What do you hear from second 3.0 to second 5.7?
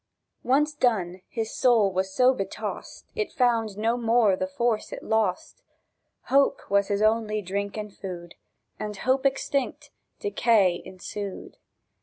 It found no more the force it lost: